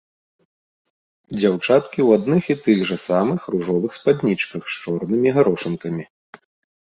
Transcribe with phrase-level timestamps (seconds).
[1.39, 6.03] Дзяўчаткі ў адных і тых жа самых ружовых спаднічках з чорнымі гарошынкамі.